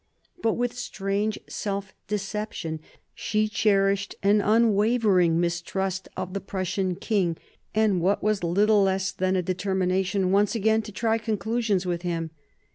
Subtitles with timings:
[0.41, 2.79] But with strange self deception
[3.13, 7.37] she cherished an unwavering mistrust of the Prussian king,
[7.75, 12.31] and what was little less than a determination once again to try conclusions with him.